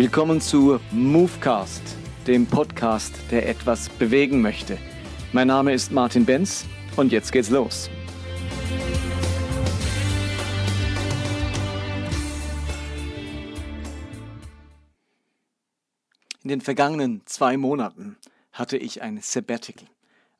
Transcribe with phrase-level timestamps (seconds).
[0.00, 1.82] Willkommen zu Movecast,
[2.26, 4.78] dem Podcast, der etwas bewegen möchte.
[5.34, 6.64] Mein Name ist Martin Benz
[6.96, 7.90] und jetzt geht's los.
[16.42, 18.16] In den vergangenen zwei Monaten
[18.52, 19.86] hatte ich ein Sabbatical,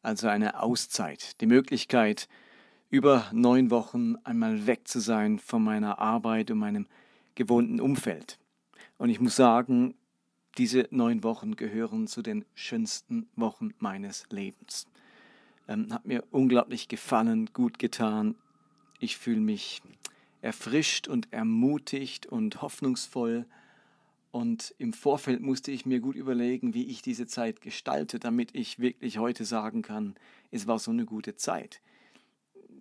[0.00, 2.30] also eine Auszeit, die Möglichkeit,
[2.88, 6.86] über neun Wochen einmal weg zu sein von meiner Arbeit und meinem
[7.34, 8.38] gewohnten Umfeld.
[9.00, 9.94] Und ich muss sagen,
[10.58, 14.86] diese neun Wochen gehören zu den schönsten Wochen meines Lebens.
[15.68, 18.34] Ähm, hat mir unglaublich gefallen, gut getan.
[18.98, 19.80] Ich fühle mich
[20.42, 23.46] erfrischt und ermutigt und hoffnungsvoll.
[24.32, 28.80] Und im Vorfeld musste ich mir gut überlegen, wie ich diese Zeit gestalte, damit ich
[28.80, 30.14] wirklich heute sagen kann,
[30.50, 31.80] es war so eine gute Zeit.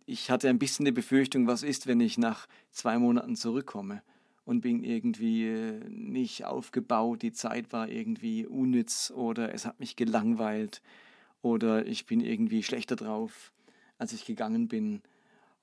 [0.06, 4.02] Ich hatte ein bisschen die Befürchtung, was ist, wenn ich nach zwei Monaten zurückkomme
[4.50, 9.96] und bin irgendwie äh, nicht aufgebaut, die Zeit war irgendwie unnütz oder es hat mich
[9.96, 10.82] gelangweilt
[11.44, 13.54] oder ich bin irgendwie schlechter drauf,
[14.00, 15.04] als ich gegangen bin.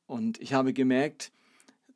[0.07, 1.33] Und ich habe gemerkt,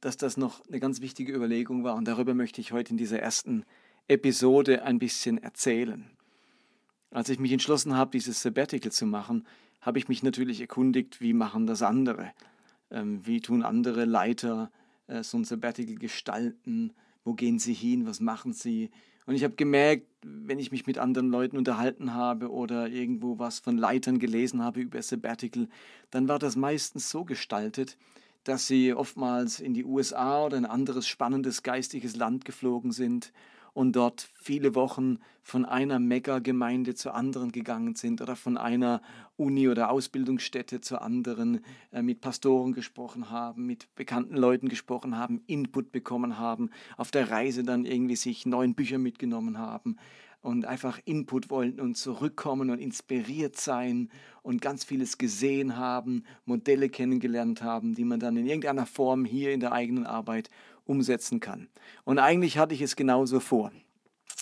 [0.00, 3.20] dass das noch eine ganz wichtige Überlegung war und darüber möchte ich heute in dieser
[3.20, 3.64] ersten
[4.08, 6.10] Episode ein bisschen erzählen.
[7.12, 9.46] Als ich mich entschlossen habe, dieses Sabbatical zu machen,
[9.80, 12.32] habe ich mich natürlich erkundigt, wie machen das andere?
[12.90, 14.72] Ähm, wie tun andere Leiter
[15.10, 16.92] äh, so ein Sabbatical gestalten,
[17.24, 18.90] wo gehen sie hin, was machen sie.
[19.26, 23.58] Und ich habe gemerkt, wenn ich mich mit anderen Leuten unterhalten habe oder irgendwo was
[23.58, 25.68] von Leitern gelesen habe über Sabbatical,
[26.10, 27.96] dann war das meistens so gestaltet,
[28.44, 33.32] dass sie oftmals in die USA oder ein anderes spannendes geistiges Land geflogen sind
[33.72, 39.02] und dort viele Wochen von einer Mega-Gemeinde zur anderen gegangen sind oder von einer
[39.36, 45.42] Uni oder Ausbildungsstätte zur anderen, äh, mit Pastoren gesprochen haben, mit bekannten Leuten gesprochen haben,
[45.46, 49.96] Input bekommen haben, auf der Reise dann irgendwie sich neuen Bücher mitgenommen haben
[50.42, 54.08] und einfach Input wollten und zurückkommen und inspiriert sein
[54.42, 59.52] und ganz vieles gesehen haben, Modelle kennengelernt haben, die man dann in irgendeiner Form hier
[59.52, 60.48] in der eigenen Arbeit
[60.84, 61.68] umsetzen kann.
[62.04, 63.72] Und eigentlich hatte ich es genauso vor.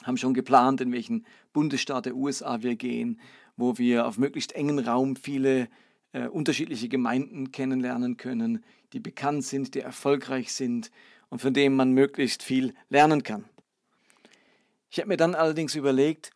[0.04, 3.20] Haben schon geplant, in welchen Bundesstaat der USA wir gehen,
[3.56, 5.68] wo wir auf möglichst engen Raum viele
[6.12, 10.90] äh, unterschiedliche Gemeinden kennenlernen können, die bekannt sind, die erfolgreich sind
[11.28, 13.44] und von denen man möglichst viel lernen kann.
[14.90, 16.30] Ich habe mir dann allerdings überlegt,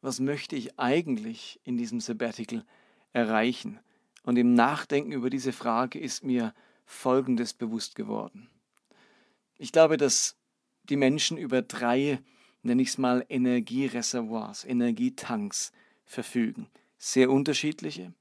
[0.00, 2.64] was möchte ich eigentlich in diesem Sabbatical
[3.12, 3.78] erreichen?
[4.24, 6.54] Und im Nachdenken über diese Frage ist mir
[6.84, 8.48] Folgendes bewusst geworden.
[9.62, 10.34] Ich glaube, dass
[10.82, 12.18] die Menschen über drei,
[12.64, 15.70] nenne ich es mal, Energiereservoirs, Energietanks
[16.04, 16.66] verfügen.
[16.98, 18.12] Sehr unterschiedliche.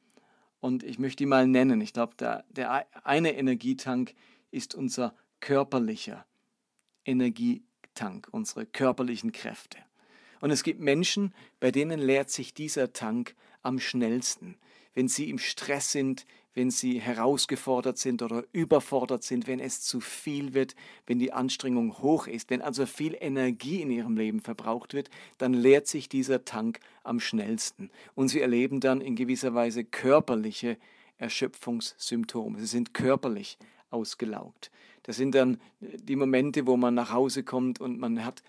[0.59, 1.81] Und ich möchte die mal nennen.
[1.81, 4.13] Ich glaube, der, der eine Energietank
[4.51, 6.27] ist unser körperlicher
[7.05, 9.79] Energietank, unsere körperlichen Kräfte.
[10.41, 14.59] Und es gibt Menschen, bei denen leert sich dieser Tank am schnellsten,
[14.93, 19.99] wenn sie im Stress sind, wenn sie herausgefordert sind oder überfordert sind, wenn es zu
[20.01, 20.75] viel wird,
[21.05, 25.53] wenn die Anstrengung hoch ist, wenn also viel Energie in ihrem Leben verbraucht wird, dann
[25.53, 27.89] leert sich dieser Tank am schnellsten.
[28.15, 30.77] Und sie erleben dann in gewisser Weise körperliche
[31.17, 32.59] Erschöpfungssymptome.
[32.59, 33.57] Sie sind körperlich
[33.89, 34.71] ausgelaugt.
[35.03, 38.43] Das sind dann die Momente, wo man nach Hause kommt und man hat äh,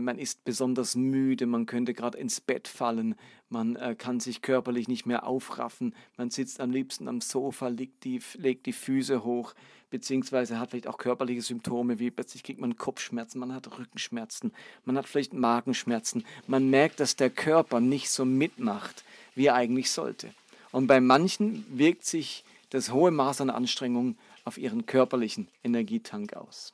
[0.00, 3.16] man ist besonders müde, man könnte gerade ins Bett fallen,
[3.48, 8.04] man äh, kann sich körperlich nicht mehr aufraffen, man sitzt am liebsten am Sofa, legt
[8.04, 9.54] die, legt die Füße hoch,
[9.90, 14.52] beziehungsweise hat vielleicht auch körperliche Symptome, wie plötzlich kriegt man Kopfschmerzen, man hat Rückenschmerzen,
[14.84, 16.24] man hat vielleicht Magenschmerzen.
[16.46, 19.04] Man merkt, dass der Körper nicht so mitmacht,
[19.34, 20.32] wie er eigentlich sollte.
[20.72, 26.72] Und bei manchen wirkt sich das hohe Maß an Anstrengung auf ihren körperlichen Energietank aus.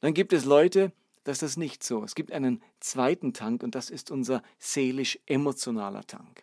[0.00, 0.92] Dann gibt es Leute,
[1.24, 2.04] das ist das nicht so.
[2.04, 6.42] Es gibt einen zweiten Tank und das ist unser seelisch-emotionaler Tank.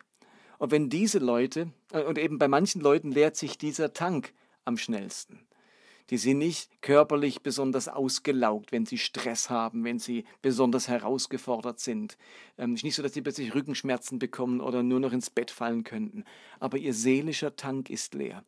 [0.58, 4.32] Und wenn diese Leute, äh, und eben bei manchen Leuten leert sich dieser Tank
[4.64, 5.40] am schnellsten.
[6.10, 12.18] Die sind nicht körperlich besonders ausgelaugt, wenn sie Stress haben, wenn sie besonders herausgefordert sind.
[12.58, 15.50] Ähm, es ist nicht so, dass sie plötzlich Rückenschmerzen bekommen oder nur noch ins Bett
[15.50, 16.24] fallen könnten.
[16.60, 18.44] Aber ihr seelischer Tank ist leer.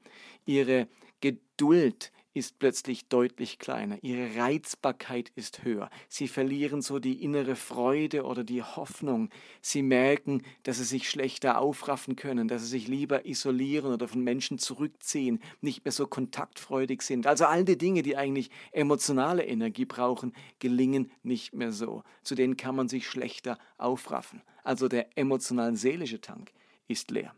[0.46, 0.88] Ihre
[1.20, 8.24] Geduld ist plötzlich deutlich kleiner, ihre Reizbarkeit ist höher, sie verlieren so die innere Freude
[8.24, 9.30] oder die Hoffnung,
[9.62, 14.22] sie merken, dass sie sich schlechter aufraffen können, dass sie sich lieber isolieren oder von
[14.22, 17.26] Menschen zurückziehen, nicht mehr so kontaktfreudig sind.
[17.26, 22.02] Also all die Dinge, die eigentlich emotionale Energie brauchen, gelingen nicht mehr so.
[22.24, 24.42] Zu denen kann man sich schlechter aufraffen.
[24.64, 26.52] Also der emotional-seelische Tank
[26.88, 27.34] ist leer.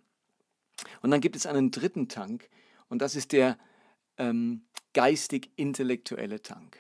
[1.03, 2.49] Und dann gibt es einen dritten Tank
[2.89, 3.59] und das ist der
[4.19, 4.63] ähm,
[4.97, 6.79] geistig-intellektuelle Tank.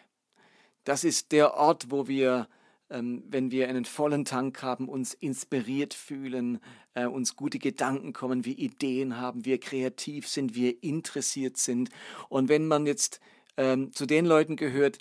[0.84, 2.48] Das ist der Ort, wo wir
[2.88, 6.60] ähm, wenn wir einen vollen Tank haben, uns inspiriert fühlen,
[6.94, 11.90] äh, uns gute Gedanken kommen, wir Ideen haben, wir kreativ sind, wir interessiert sind.
[12.28, 13.20] Und wenn man jetzt
[13.56, 14.98] ähm, zu den Leuten gehört,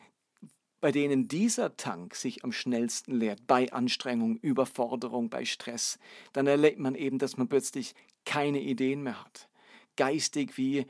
[0.82, 6.00] bei denen dieser Tank sich am schnellsten leert, bei Anstrengung, Überforderung, bei Stress,
[6.34, 7.96] dann erlebt man eben, dass man plötzlich
[8.26, 9.48] keine Ideen mehr hat.
[9.96, 10.86] Geistig wie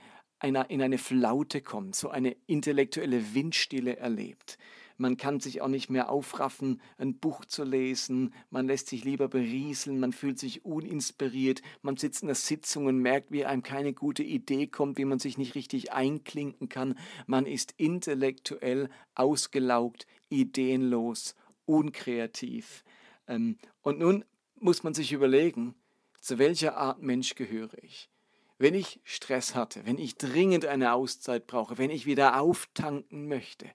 [0.46, 4.60] einer in eine Flaute kommt, so eine intellektuelle Windstille erlebt.
[4.98, 8.32] Man kann sich auch nicht mehr aufraffen, ein Buch zu lesen.
[8.52, 10.00] Man lässt sich lieber berieseln.
[10.00, 11.64] Man fühlt sich uninspiriert.
[11.82, 15.20] Man sitzt in der Sitzung und merkt, wie einem keine gute Idee kommt, wie man
[15.20, 16.98] sich nicht richtig einklinken kann.
[17.26, 22.86] Man ist intellektuell ausgelaugt, ideenlos, unkreativ.
[23.28, 24.24] Ähm, und nun
[24.60, 25.76] muss man sich überlegen,
[26.22, 28.10] zu welcher Art Mensch gehöre ich?
[28.58, 33.70] Wenn ich Stress hatte, wenn ich dringend eine Auszeit brauche, wenn ich wieder auftanken möchte,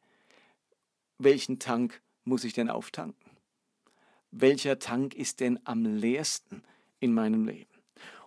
[1.18, 3.30] welchen Tank muss ich denn auftanken?
[4.30, 6.62] Welcher Tank ist denn am leersten
[6.98, 7.68] in meinem Leben?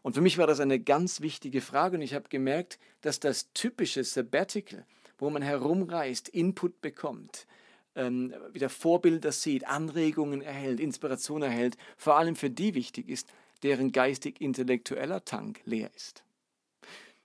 [0.03, 3.51] Und für mich war das eine ganz wichtige Frage und ich habe gemerkt, dass das
[3.53, 4.85] typische Sabbatical,
[5.17, 7.47] wo man herumreist, Input bekommt,
[7.95, 13.29] ähm, wieder Vorbilder sieht, Anregungen erhält, Inspiration erhält, vor allem für die wichtig ist,
[13.63, 16.23] deren geistig-intellektueller Tank leer ist.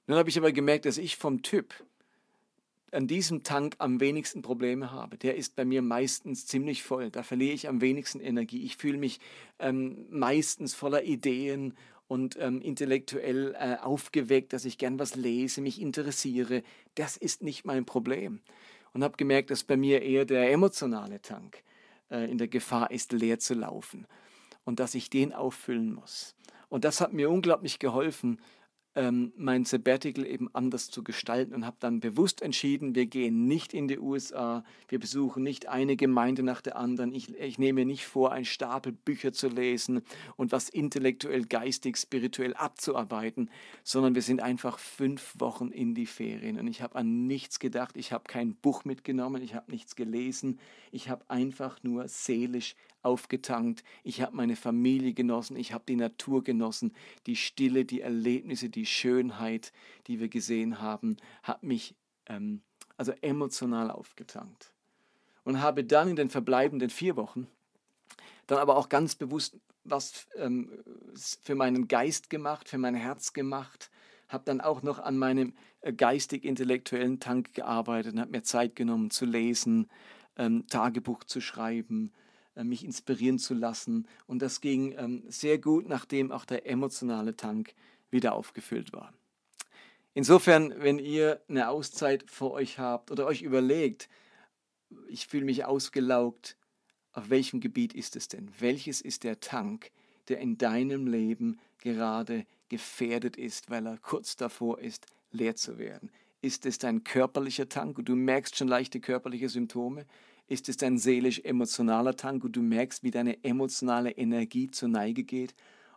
[0.08, 1.74] Nun habe ich aber gemerkt, dass ich vom Typ
[2.92, 5.18] an diesem Tank am wenigsten Probleme habe.
[5.18, 7.10] Der ist bei mir meistens ziemlich voll.
[7.10, 8.64] Da verliere ich am wenigsten Energie.
[8.64, 9.20] Ich fühle mich
[9.58, 11.74] ähm, meistens voller Ideen
[12.06, 16.62] und ähm, intellektuell äh, aufgeweckt, dass ich gern was lese, mich interessiere.
[16.94, 18.40] Das ist nicht mein Problem.
[18.94, 21.62] Und habe gemerkt, dass bei mir eher der emotionale Tank
[22.10, 24.06] äh, in der Gefahr ist, leer zu laufen.
[24.64, 26.34] Und dass ich den auffüllen muss.
[26.70, 28.40] Und das hat mir unglaublich geholfen,
[28.98, 33.72] ähm, mein Sabbatical eben anders zu gestalten und habe dann bewusst entschieden, wir gehen nicht
[33.72, 38.04] in die USA, wir besuchen nicht eine Gemeinde nach der anderen, ich, ich nehme nicht
[38.04, 40.02] vor, ein Stapel Bücher zu lesen
[40.36, 43.50] und was intellektuell, geistig, spirituell abzuarbeiten,
[43.84, 47.96] sondern wir sind einfach fünf Wochen in die Ferien und ich habe an nichts gedacht,
[47.96, 50.58] ich habe kein Buch mitgenommen, ich habe nichts gelesen,
[50.90, 56.42] ich habe einfach nur seelisch aufgetankt, ich habe meine Familie genossen, ich habe die Natur
[56.42, 56.92] genossen,
[57.26, 59.72] die Stille, die Erlebnisse, die Schönheit,
[60.06, 61.94] die wir gesehen haben, hat mich
[62.26, 62.62] ähm,
[62.96, 64.72] also emotional aufgetankt.
[65.44, 67.46] Und habe dann in den verbleibenden vier Wochen
[68.48, 70.70] dann aber auch ganz bewusst was ähm,
[71.42, 73.90] für meinen Geist gemacht, für mein Herz gemacht,
[74.28, 79.10] habe dann auch noch an meinem äh, geistig-intellektuellen Tank gearbeitet und habe mir Zeit genommen
[79.10, 79.88] zu lesen,
[80.36, 82.12] ähm, Tagebuch zu schreiben,
[82.64, 84.06] mich inspirieren zu lassen.
[84.26, 87.74] Und das ging ähm, sehr gut, nachdem auch der emotionale Tank
[88.10, 89.12] wieder aufgefüllt war.
[90.14, 94.08] Insofern, wenn ihr eine Auszeit vor euch habt oder euch überlegt,
[95.06, 96.56] ich fühle mich ausgelaugt,
[97.12, 98.50] auf welchem Gebiet ist es denn?
[98.58, 99.90] Welches ist der Tank,
[100.28, 106.10] der in deinem Leben gerade gefährdet ist, weil er kurz davor ist, leer zu werden?
[106.40, 110.06] Ist es dein körperlicher Tank und du merkst schon leichte körperliche Symptome?
[110.48, 115.54] Ist es dein seelisch-emotionaler Tank und du merkst, wie deine emotionale Energie zur Neige geht?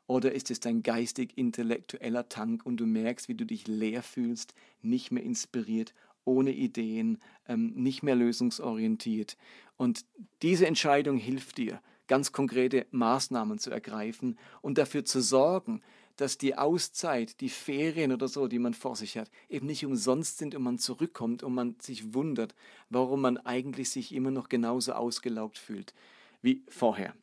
[0.07, 5.09] Oder ist es dein geistig-intellektueller Tank und du merkst, wie du dich leer fühlst, nicht
[5.09, 5.93] mehr inspiriert,
[6.25, 9.37] ohne Ideen, ähm, nicht mehr lösungsorientiert?
[9.77, 10.05] Und
[10.41, 15.81] diese Entscheidung hilft dir, ganz konkrete Maßnahmen zu ergreifen und dafür zu sorgen,
[16.17, 20.37] dass die Auszeit, die Ferien oder so, die man vor sich hat, eben nicht umsonst
[20.37, 22.55] sind und man zurückkommt und man sich wundert,
[22.89, 25.93] warum man eigentlich sich immer noch genauso ausgelaugt fühlt
[26.41, 27.13] wie vorher.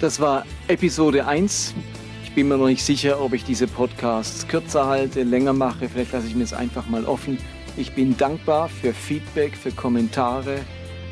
[0.00, 1.74] Das war Episode 1.
[2.24, 5.88] Ich bin mir noch nicht sicher, ob ich diese Podcasts kürzer halte, länger mache.
[5.88, 7.38] Vielleicht lasse ich mir es einfach mal offen.
[7.76, 10.60] Ich bin dankbar für Feedback, für Kommentare.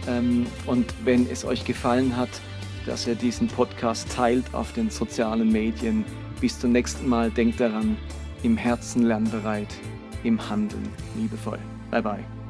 [0.09, 2.29] Ähm, und wenn es euch gefallen hat,
[2.87, 6.05] dass ihr diesen Podcast teilt auf den sozialen Medien.
[6.41, 7.31] Bis zum nächsten Mal.
[7.31, 7.97] Denkt daran,
[8.43, 9.75] im Herzen lernbereit,
[10.25, 11.59] im Handeln liebevoll.
[11.91, 12.42] Bye bye.